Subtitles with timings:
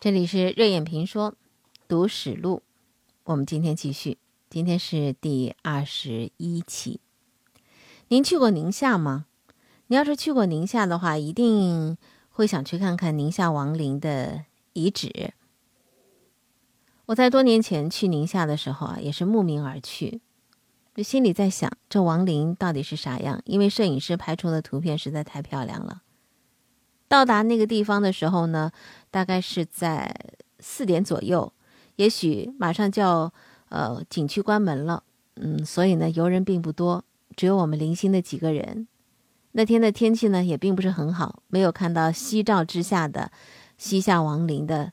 [0.00, 1.34] 这里是热眼评说
[1.88, 2.62] 读史录，
[3.24, 4.16] 我们今天继续，
[4.48, 7.00] 今天是第二十一期。
[8.06, 9.26] 您去过宁夏吗？
[9.88, 11.98] 你要是去过宁夏的话，一定
[12.30, 15.34] 会想去看看宁夏王陵的遗址。
[17.06, 20.20] 我在多年前去宁夏的时候啊，也是慕名而去，
[20.94, 23.42] 就心里在想，这王陵到底是啥样？
[23.44, 26.02] 因为摄影师拍出的图片实在太漂亮了。
[27.08, 28.70] 到达那个地方的时候呢，
[29.10, 30.14] 大概是在
[30.60, 31.50] 四点左右，
[31.96, 33.32] 也许马上就要
[33.70, 35.02] 呃景区关门了，
[35.36, 37.02] 嗯，所以呢游人并不多，
[37.34, 38.86] 只有我们零星的几个人。
[39.52, 43.32] 那天的天气呢也并不是很好，没有看到夕照之下的
[43.78, 44.92] 西夏王陵的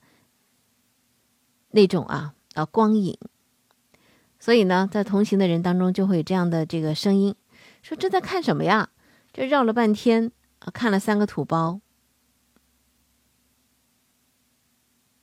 [1.71, 3.17] 那种啊啊光影，
[4.39, 7.35] 所以呢在同行的人当中就会有这样的这个声音，
[7.83, 8.89] 说这在看什么呀？
[9.33, 11.81] 这绕了半天啊看了三个土包。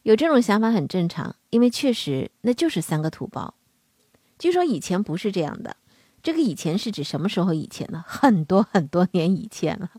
[0.03, 3.55] 有这种想法很正常，因为确实那就是三个土包。
[4.39, 5.77] 据说以前不是这样的，
[6.23, 8.05] 这个以前是指什么时候以前呢？
[8.07, 9.91] 很多很多年以前了。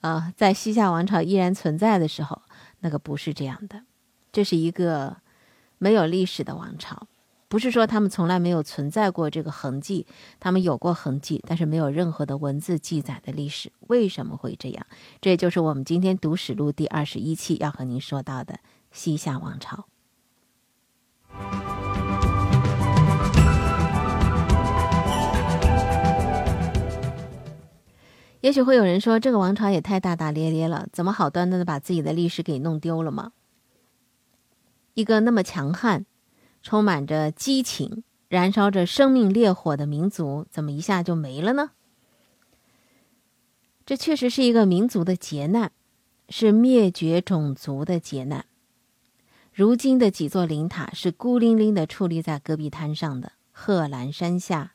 [0.00, 2.42] 啊，在西夏王朝依然存在的时候，
[2.80, 3.82] 那个不是这样的。
[4.32, 5.16] 这是一个
[5.78, 7.06] 没有历史的王朝，
[7.48, 10.06] 不是说他们从来没有存在过这个痕迹，
[10.40, 13.72] 他们有过痕迹，但是没有任何的文字记载的历史。
[13.86, 14.86] 为什么会这样？
[15.20, 18.58] 这也就是我们今天读史录第二十一期要和您说到的。
[18.96, 19.84] 西夏王朝，
[28.40, 33.32] 也许会有人说，这个王朝也太大大咧咧了，怎么好端端的把自己的历史给弄丢了吗？
[34.94, 36.06] 一个那么强悍、
[36.62, 41.72] 充满着激情、燃烧着生命烈火的民族，怎么一下就没了呢？
[43.84, 45.70] 这确实是一个民族的劫难，
[46.30, 48.46] 是灭绝种族的劫难。
[49.56, 54.74] 如今的几座灵塔是孤零零的矗立在戈壁滩上的贺兰山下，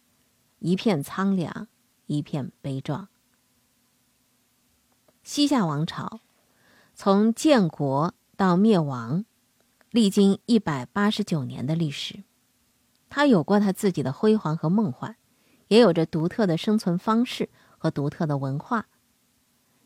[0.57, 1.67] 一片苍凉，
[2.07, 3.07] 一片悲壮。
[5.21, 6.21] 西夏王朝
[6.95, 9.23] 从建国到灭亡，
[9.91, 12.23] 历经一百八十九年的历史，
[13.07, 15.15] 它有过它自己的辉煌和梦幻，
[15.67, 18.87] 也有着独特的生存方式和独特的文化。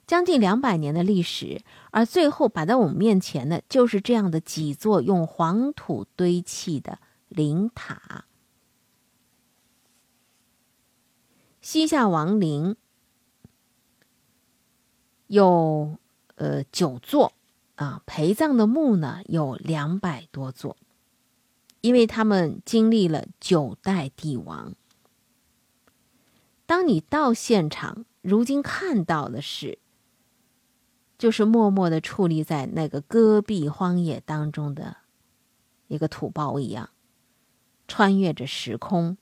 [0.08, 8.26] 将近两百年的历史，而最后摆在我们面前的，就是这样的几座用黄土堆砌的陵塔。
[11.60, 12.76] 西夏王陵
[15.26, 15.98] 有
[16.36, 17.34] 呃九座
[17.74, 20.78] 啊，陪葬的墓呢有两百多座，
[21.82, 24.76] 因为他们经历了九代帝王。
[26.68, 29.80] 当你到现场，如今看到的是。
[31.18, 34.98] 就是默默的矗立在那个戈壁荒野当中的
[35.88, 36.90] 一个土包一样，
[37.88, 39.18] 穿越着时空。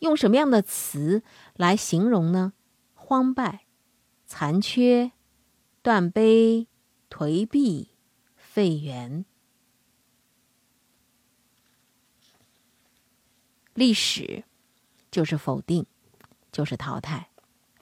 [0.00, 1.22] 用什么样的词
[1.54, 2.52] 来形容呢？
[2.94, 3.64] 荒败、
[4.26, 5.12] 残缺、
[5.80, 6.68] 断碑、
[7.08, 7.92] 颓壁、
[8.36, 9.24] 废园。
[13.72, 14.44] 历史
[15.10, 15.86] 就是否定，
[16.52, 17.30] 就是淘汰。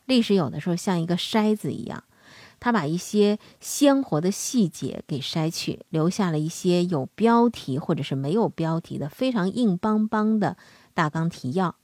[0.07, 2.05] 历史有的时候像一个筛子一样。
[2.61, 10.57] 他把一些鲜活的细节给筛去，留下了一些有标题或者是没有标题的非常硬邦邦的
[10.95, 11.77] 大纲提要。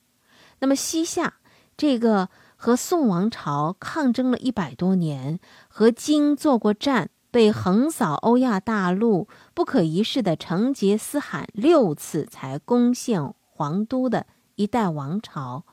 [0.61, 1.35] 那么西夏
[1.77, 14.27] 这个和宋王朝抗争了一百多年，和金做过战，被横扫欧亚大陆、不可一世的成吉思汗六次才攻陷皇都的
[14.57, 15.65] 一代王朝，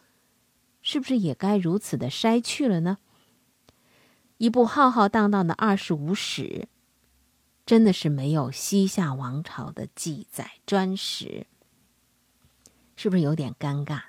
[0.82, 2.98] 是不是也该如此的筛去了呢？
[4.38, 6.68] 一部浩浩荡荡的二十五史，
[7.66, 11.48] 真的是没有西夏王朝的记载专史，
[12.96, 14.02] 是不是有点尴尬？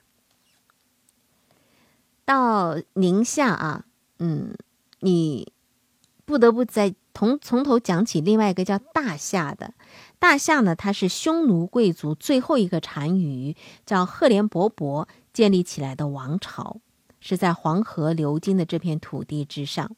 [2.24, 3.86] 到宁夏啊，
[4.18, 4.54] 嗯，
[5.00, 5.50] 你
[6.26, 8.20] 不得不再从从头讲起。
[8.20, 9.72] 另外一个叫大夏的，
[10.18, 16.82] 大夏呢，它是匈奴贵族最后一个单于叫赫连勃勃建立起来的王朝，
[17.18, 19.96] 是在黄河流经的这片土地之上。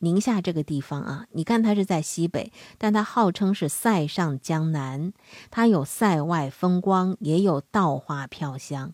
[0.00, 5.12] 宁夏这个地方啊，你看它是在西北，但它号称是塞上江南，
[5.50, 8.92] 它有塞外风光，也有稻花飘香。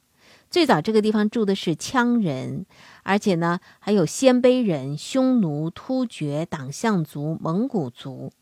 [0.48, 2.66] 最早这个地方住的是羌人，
[3.02, 8.32] 而且呢还有鲜卑人、匈奴、突厥、党项族、蒙古族。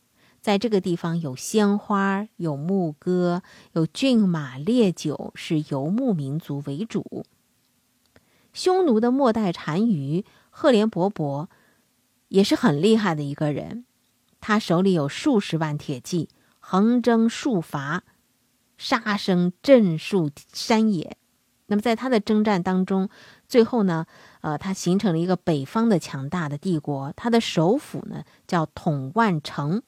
[0.41, 7.25] 在这个地方有鲜花，有牧歌，有骏马烈酒，是游牧民族为主。
[8.53, 11.49] 匈奴的末代单于赫连勃勃。
[12.29, 13.85] 也是很厉害的一个人，
[14.41, 16.29] 他手里有数十万铁骑，
[16.61, 18.05] 横征竖伐，
[18.77, 21.17] 杀声震数山野。
[21.67, 23.11] 那么在他的征战当中，
[23.47, 24.07] 最后呢，
[24.41, 27.13] 呃，他形成了一个北方的强大的帝国。
[27.15, 29.83] 他的首府呢叫统万城，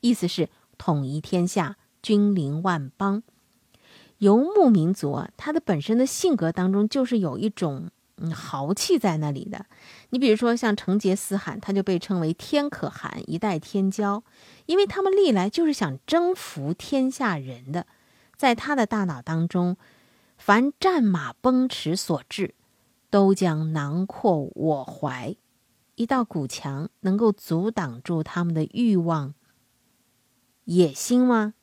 [0.00, 0.48] 意思是
[0.78, 3.24] 统一天下，君临万邦。
[4.18, 7.90] 游牧民族啊，他的本身的性格当中就是有一种
[8.24, 9.66] 嗯豪气在那里的。
[10.10, 14.22] 你比如说像成吉思汗，他就被称为天可汗，一代天骄，
[14.66, 17.86] 因为他们历来就是想征服天下人的，
[18.36, 19.76] 在他的大脑当中。
[20.36, 22.54] 凡战马奔驰所至，
[23.08, 25.36] 都将囊括我怀。
[25.94, 29.32] 一道古墙能够阻挡住他们的欲望、
[30.64, 31.54] 野心吗？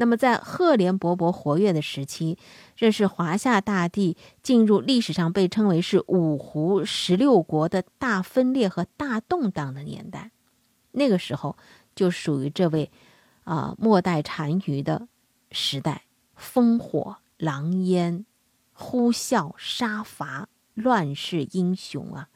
[0.00, 2.38] 那么，在赫连勃勃活跃的时期，
[2.74, 10.30] 这是华夏大地进入历史上被称为是五胡十六国的大分裂和大动荡的年代。
[10.92, 11.56] 那个时候，
[11.94, 12.90] 就属于这位
[13.44, 15.06] 啊末代单于的
[15.52, 16.04] 时代，
[16.36, 17.18] 烽火。
[17.40, 18.26] 狼烟，
[18.74, 22.28] 呼啸杀伐，乱世英雄啊！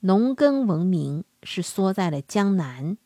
[0.00, 2.98] 农耕文明是缩在了江南，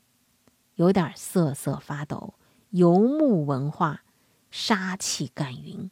[0.77, 2.33] 有点瑟瑟发抖；
[2.71, 4.03] 游牧文化
[4.51, 5.91] 杀气干云。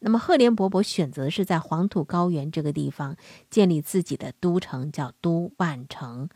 [0.00, 3.16] 那么，赫连勃勃选择是在黄土高原这个地方
[3.50, 6.28] 建立自己的都城，叫都万城。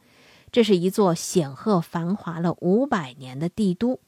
[0.52, 4.00] 这是一座显赫繁华了五百年的帝都。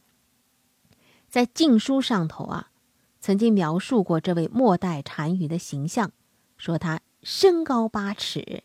[1.29, 2.71] 在禁书上头啊。
[3.19, 6.13] 曾经描述过这位末代单于的形象，
[6.57, 8.63] 说他身高八尺，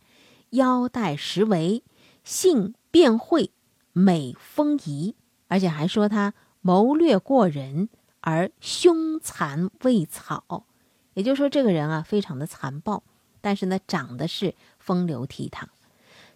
[0.51, 1.83] 腰带十围，
[2.23, 3.49] 性辩慧，
[3.91, 5.15] 美风仪，
[5.47, 7.89] 而且还说他谋略过人，
[8.21, 10.65] 而凶残未草。
[11.13, 13.03] 也就是说，这个人啊，非常的残暴，
[13.41, 15.65] 但是呢，长得是风流倜傥。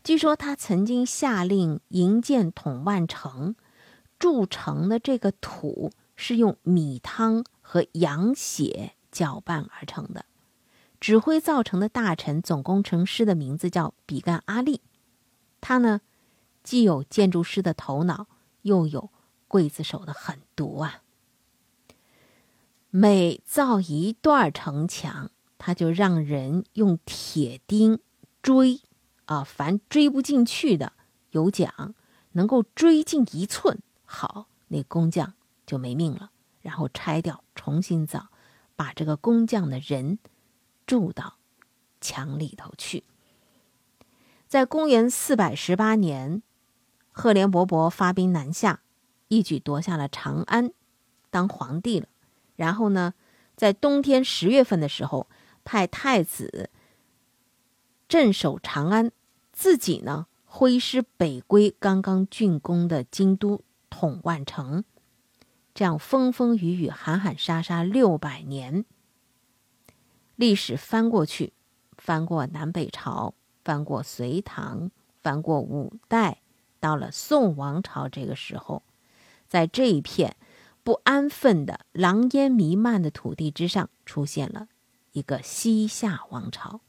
[0.03, 3.55] 据说他曾经下令营建统万城，
[4.19, 7.43] 筑城的这个土是用米汤。
[7.67, 10.25] 和羊血搅拌而成的，
[10.99, 14.81] 指挥造成的大臣总工程师的名字叫比干阿力。
[15.61, 16.01] 他呢，
[16.61, 18.27] 既有建筑师的头脑，
[18.61, 19.09] 又有
[19.55, 21.01] 刽子手的狠毒啊。
[22.89, 27.99] 每造一段城墙，他就让人用铁钉
[28.41, 28.81] 追
[29.25, 30.93] 啊，凡追不进去的
[31.31, 31.95] 有奖，
[32.33, 35.33] 能够追进一寸，好，那工匠
[35.65, 36.31] 就没命了。
[36.61, 38.29] 然后拆掉，重新造，
[38.75, 40.19] 把这个工匠的人
[40.87, 41.35] 住到
[42.01, 43.03] 墙里头去。
[44.47, 46.41] 在公元四百十八年，
[47.11, 48.81] 赫连勃勃发兵南下，
[49.27, 50.71] 一举夺下了长安，
[51.29, 52.07] 当皇帝了。
[52.55, 53.13] 然后呢，
[53.55, 55.27] 在冬天十月份的时候，
[55.63, 56.69] 派太子
[58.07, 59.11] 镇守长安，
[59.51, 64.83] 自己呢挥师北归刚刚竣工的京都统万城。
[65.73, 68.85] 这样风风雨雨、喊喊杀杀六百年，
[70.37, 71.51] 历史翻过去，
[71.97, 73.33] 翻过南北朝，
[73.65, 74.89] 翻过隋唐，
[75.21, 76.41] 翻过五代，
[76.79, 78.83] 到了宋王朝这个时候，
[79.55, 80.35] 在这一片
[80.83, 84.67] 不安分的狼烟弥漫的土地之上，出现了
[85.13, 86.81] 一个西夏王朝。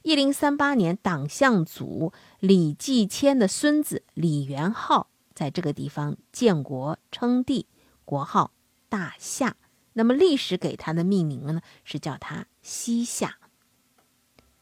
[0.00, 5.08] 一零三八年，党项祖李继迁的孙子李元昊。
[5.34, 7.66] 在这个地方建国称帝，
[8.06, 8.50] 国号
[8.88, 9.56] 大夏。
[9.92, 13.36] 那么历史给他的命名呢，是叫他西夏。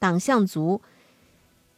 [0.00, 0.82] 党项族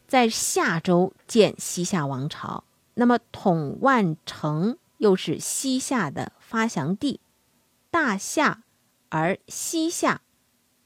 [0.08, 7.20] 在夏州建西夏王朝，那么统万城又是西夏的发祥地，
[7.90, 8.62] 大夏
[9.08, 10.22] 而西夏，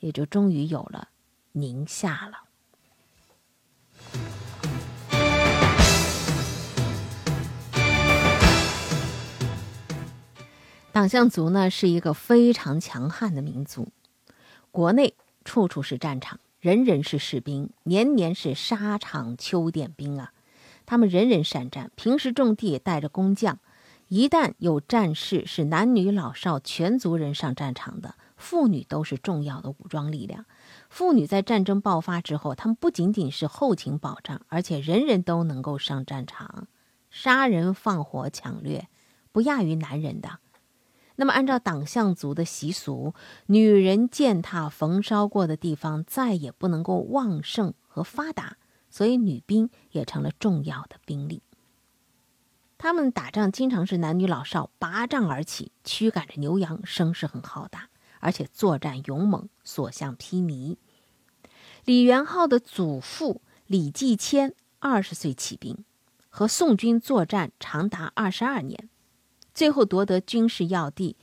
[0.01, 1.09] 也就终于有了
[1.53, 2.45] 宁夏了。
[10.91, 13.93] 党项族呢是一个非常强悍的民族，
[14.73, 20.33] 国内处处是战场，人人是士兵，年年是沙场秋点兵啊。
[20.87, 23.61] 他们人人善战，平时种地带着工匠，
[24.09, 30.47] 一旦有战事，是男女老少全族人上战场的，妇女都是重要的武装力量。
[30.89, 36.69] 妇女在战争爆发之后，他们不仅仅是后勤保障，而且人人都能够上战场，
[37.11, 38.89] 杀人放火抢掠，
[39.31, 40.39] 不亚于男人的。
[41.17, 43.13] 那么，按照党项族的习俗，
[43.47, 48.57] 女人践踏焚烧过的地方再也不能够旺盛和发达，
[48.89, 51.43] 所以女兵也成了重要的兵力。
[52.79, 57.89] 他们打仗经常是男女老少拔杖而起，驱赶着牛羊，声势很浩大，
[58.21, 60.77] 而且作战勇猛，所向披靡。
[61.85, 65.85] 李元昊的祖父李继迁二十岁起兵，
[66.29, 68.89] 和宋军作战长达二十二年，
[69.53, 71.17] 最后夺得军事要地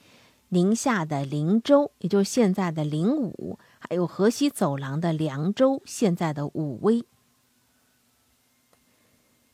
[0.50, 7.06] 宁夏的灵州，也就是现在的灵武，还有河西走廊的凉州，现在的武威。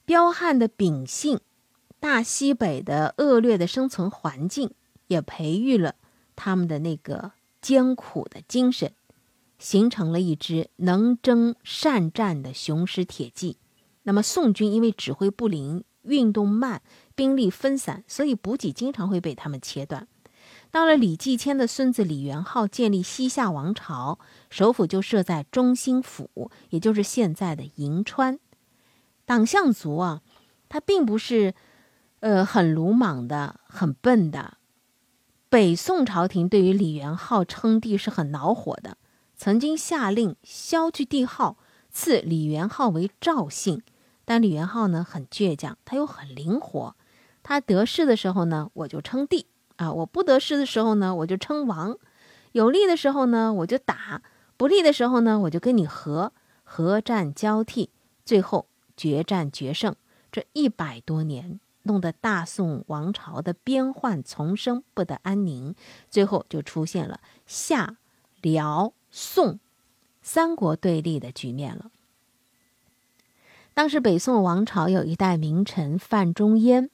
[0.03, 1.39] 彪悍的秉性，
[2.01, 4.71] 大西北的恶劣的生存环境，
[5.05, 5.93] 也培育了
[6.35, 8.91] 他们的那个艰苦的精神，
[9.59, 13.57] 形成了一支能征善战的雄狮铁骑。
[14.01, 16.81] 那么宋军因为指挥不灵、运动慢、
[17.13, 20.07] 兵力分散，所以补给经常会被他们切断。
[20.71, 24.17] 到了李继迁的孙子李元昊建立西夏王朝，
[24.49, 28.39] 首府就设在中兴府，也就是现在的银川。
[29.23, 30.23] 党项族啊，
[30.67, 31.53] 他并不是，
[32.21, 34.57] 呃，很鲁莽的、很笨的。
[35.49, 38.97] 北宋朝廷对于李元昊称帝是很恼火的，
[39.35, 41.57] 曾经下令削去帝号，
[41.89, 43.81] 赐李元昊为赵姓。
[44.23, 46.95] 但李元昊呢很倔强，他又很灵活。
[47.41, 49.47] 他得势的时候呢，我就称帝
[49.77, 51.97] 啊；我不得势的时候呢，我就称王。
[52.51, 54.21] 有利的时候呢，我就打；
[54.57, 57.89] 不利的时候呢，我就跟你和，和战交替，
[58.23, 59.95] 最后决战决胜。
[60.31, 65.75] 这一百多年，弄得大宋王朝的边患丛生，不得安宁。
[66.09, 67.97] 最后就出现了夏、
[68.41, 69.59] 辽、宋
[70.21, 71.91] 三国对立的局面了。
[73.73, 76.89] 当时北宋王朝有一代名臣范仲淹，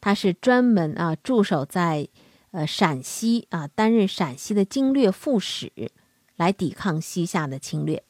[0.00, 2.08] 他是专门啊驻守在
[2.50, 5.70] 呃陕西啊，担任陕西的经略副使，
[6.36, 8.02] 来抵抗西夏的侵略。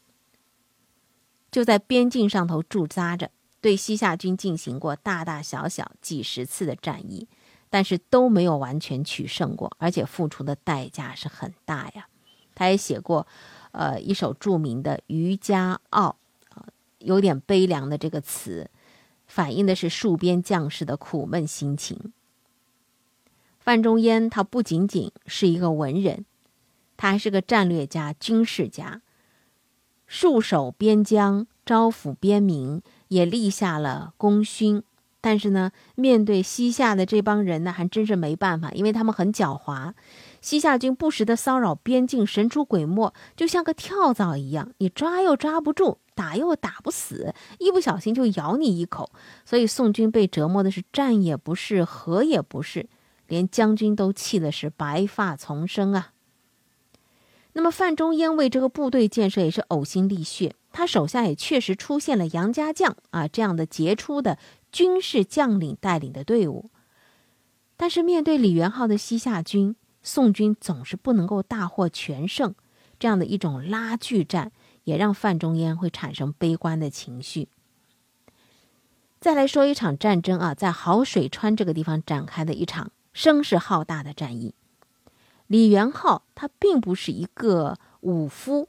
[1.51, 7.29] 就在边境上头驻扎着，对西夏军进行过大大小小几十次的战役，
[7.71, 12.09] 但是都没有完全取胜过，而且付出的代价是很大呀。
[12.55, 13.27] 他也写过，
[13.73, 16.17] 呃一首著名的《渔家傲》。
[17.01, 18.69] 有点悲凉的这个词，
[19.29, 22.13] 反映的是戍边将士的苦闷心情。
[23.61, 26.25] 范仲淹他不仅仅是一个文人，
[26.97, 29.01] 他还是个战略家、军事家，
[30.11, 34.83] 戍守边疆、招抚边民，也立下了功勋。
[35.21, 39.93] 但是呢，面对西夏的这帮人呢，还真是没办法，因为他们很狡猾。
[40.41, 45.99] 西夏军不时的骚扰边境，神出鬼没，就像个跳蚤一样，你抓又抓不住。
[46.15, 49.09] 打又打不死，一不小心就咬你一口，
[49.45, 52.89] 所以宋军被折磨的是战也不是，和也不是，
[53.29, 56.11] 连将军都气的是白发丛生啊。
[57.53, 64.39] 那么范仲淹为这个部队建设也是呕心沥血，他手下也确实出现了杨家将啊这样的杰出的
[64.71, 66.71] 军事将领带领的队伍，
[67.77, 72.55] 但是面对李元昊的西夏军，宋军总是不能够大获全胜，
[72.97, 74.53] 这样的一种拉锯战。
[74.85, 77.49] 也让范仲淹会产生悲观的情绪。
[79.21, 84.55] 再来说一场战争啊，在好水川这个地方展开的一场声势浩大的战役。
[85.49, 88.69] 李元昊他并不是一个武夫，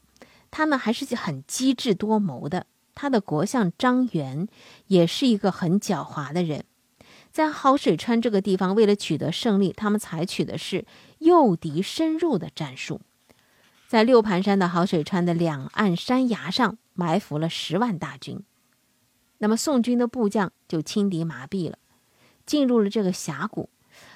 [0.51, 2.65] 他呢还是很机智多谋的。
[2.95, 4.47] 他的国相张元
[4.87, 6.65] 也是一个很狡猾的人。
[7.31, 10.85] 在好水川这个地方，为了取得胜利，他们采取的是
[11.19, 13.01] 诱敌深入的战术。
[13.87, 18.43] 在六盘山的好水川的两岸山崖上埋伏了十万大军，
[19.37, 21.77] 那么宋军的部将就轻敌麻痹了，
[22.45, 23.69] 进入了这个峡谷，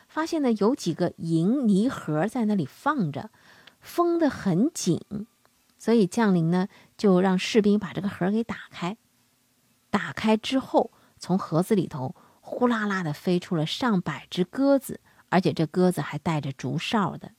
[0.08, 3.30] 发现呢有几个银泥盒在那里放着，
[3.80, 5.00] 封得很紧，
[5.84, 8.96] 所以将领呢就让士兵把这个盒给打开。
[9.90, 17.34] 打开之后，从盒子里头呼啦啦的飞出了上百只鸽子，而且这鸽子还带着竹哨的。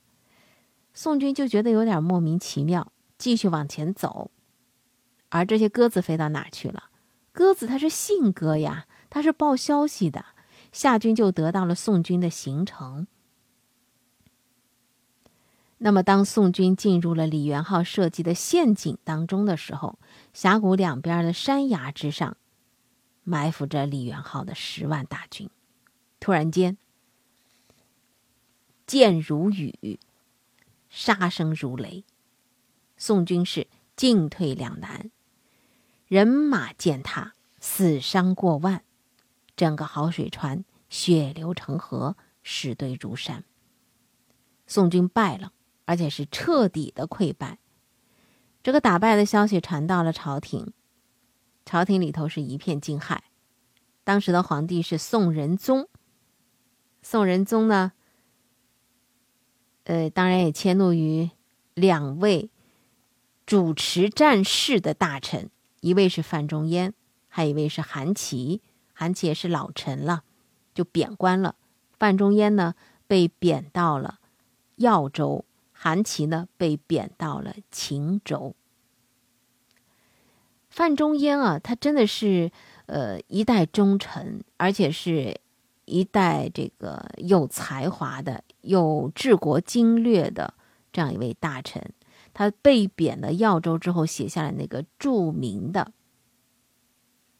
[0.93, 4.29] 宋军就觉得有点莫名其妙，继续往前走。
[5.29, 6.91] 而这些鸽子飞到哪去了？
[7.31, 10.23] 鸽子它是信鸽呀，它是报消息的。
[10.71, 13.07] 夏军就得到了宋军的行程。
[15.77, 19.99] 那么，当宋军进入了李元昊设计的陷阱当中的时候，
[20.33, 22.37] 峡谷两边的山崖之上
[23.23, 25.49] 埋伏着李元昊的十万大军。
[26.19, 26.77] 突然间，
[28.87, 29.99] 箭如雨。
[30.87, 32.05] 杀声如雷，
[32.95, 33.67] 宋军是
[33.97, 35.11] 进退两难，
[36.07, 38.81] 人马践踏，死伤过万，
[39.57, 43.43] 整个好水川血流成河，尸堆如山。
[44.67, 45.51] 宋军败了，
[45.85, 47.59] 而且是彻底的溃败。
[48.61, 50.73] 这个打败的消息传到了朝廷，
[51.65, 53.19] 朝廷里头是一片惊骇。
[54.03, 55.87] 当时的皇帝是宋仁宗，
[57.01, 57.93] 宋仁宗呢？
[59.85, 61.29] 呃，当然也迁怒于
[61.75, 62.49] 两位
[63.45, 65.51] 主持战事的大臣，
[65.81, 66.93] 一位是范仲淹，
[67.27, 68.61] 还有一位是韩琦，
[68.93, 70.23] 韩琦也是老臣了，
[70.73, 71.55] 就贬官了。
[71.99, 72.73] 范仲淹呢
[73.05, 74.19] 被贬到了
[74.77, 75.45] 耀州，
[75.77, 78.55] 韩琦呢被贬到了秦州。
[80.69, 82.51] 范仲淹啊，他真的是
[82.85, 85.39] 呃一代忠臣，而且是
[85.83, 90.53] 一代这个有才华的、有治国经略的
[90.91, 91.93] 这样一位大臣。
[92.33, 95.81] 他被贬了耀州之后，写下了那个著名的《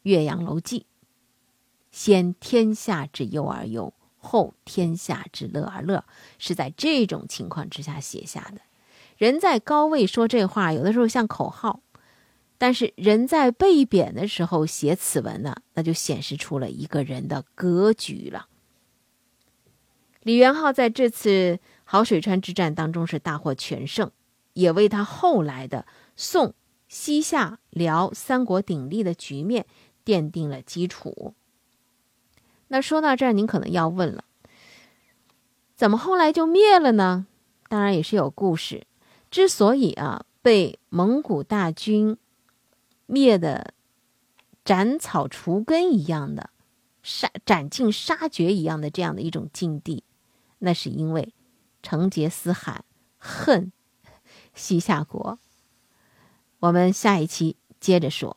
[0.02, 0.80] 岳阳楼记》
[1.92, 3.92] ：“先天下之忧而忧，
[4.26, 6.04] 后天下之乐而乐。”
[6.38, 8.60] 是在这种情况之下写下的。
[9.16, 11.80] 人在高位说这话，有的时候像口号；
[12.58, 18.48] 但是人在被贬的时候写此文呢，那就显示出了一个人的格局了。
[20.22, 24.10] 李元昊在这次好水川之战当中是大获全胜。
[24.56, 25.84] 也为他后来的
[26.16, 26.54] 宋、
[26.88, 29.66] 西夏、辽三国鼎立的局面
[30.02, 31.34] 奠定了基础。
[32.68, 34.24] 那说到这儿，您可能要问了：
[35.74, 37.26] 怎么后来就灭了呢？
[37.68, 38.86] 当然也是有故事。
[39.30, 42.16] 之所以啊被蒙古大军
[43.06, 43.74] 灭的
[44.64, 46.50] 斩草除根一样的、
[47.02, 50.04] 杀斩尽杀绝一样的这样的一种境地，
[50.58, 51.34] 那是因为
[51.82, 52.84] 成吉思汗
[53.18, 53.72] 恨。
[54.54, 55.38] 西夏国，
[56.60, 58.36] 我们下一期接着说。